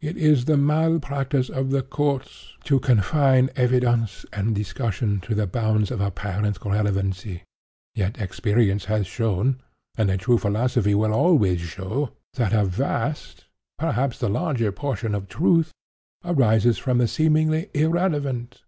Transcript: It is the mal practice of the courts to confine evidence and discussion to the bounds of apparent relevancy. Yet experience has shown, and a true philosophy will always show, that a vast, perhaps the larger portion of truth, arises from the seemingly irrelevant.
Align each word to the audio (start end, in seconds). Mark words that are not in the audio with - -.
It 0.00 0.16
is 0.16 0.46
the 0.46 0.56
mal 0.56 0.98
practice 1.00 1.50
of 1.50 1.68
the 1.70 1.82
courts 1.82 2.54
to 2.64 2.80
confine 2.80 3.50
evidence 3.56 4.24
and 4.32 4.54
discussion 4.54 5.20
to 5.20 5.34
the 5.34 5.46
bounds 5.46 5.90
of 5.90 6.00
apparent 6.00 6.56
relevancy. 6.64 7.42
Yet 7.94 8.18
experience 8.18 8.86
has 8.86 9.06
shown, 9.06 9.60
and 9.98 10.10
a 10.10 10.16
true 10.16 10.38
philosophy 10.38 10.94
will 10.94 11.12
always 11.12 11.60
show, 11.60 12.08
that 12.36 12.54
a 12.54 12.64
vast, 12.64 13.44
perhaps 13.78 14.18
the 14.18 14.30
larger 14.30 14.72
portion 14.72 15.14
of 15.14 15.28
truth, 15.28 15.72
arises 16.24 16.78
from 16.78 16.96
the 16.96 17.06
seemingly 17.06 17.68
irrelevant. 17.74 18.62